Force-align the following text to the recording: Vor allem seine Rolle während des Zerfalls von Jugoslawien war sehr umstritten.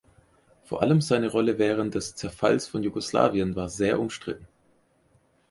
Vor 0.63 0.81
allem 0.81 0.99
seine 0.99 1.27
Rolle 1.29 1.59
während 1.59 1.93
des 1.93 2.15
Zerfalls 2.15 2.67
von 2.67 2.81
Jugoslawien 2.81 3.55
war 3.55 3.69
sehr 3.69 3.99
umstritten. 3.99 4.47